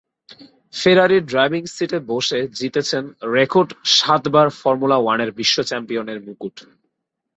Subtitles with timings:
[0.73, 3.03] ফেরারির driving সিটে বসে জিতেছেন
[3.35, 6.55] রেকর্ড সাতবার ফর্মুলা ওয়ানের বিশ্ব চ্যাম্পিয়নের মুকুট।